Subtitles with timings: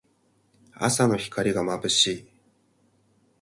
[0.73, 2.29] 朝の光がまぶしい。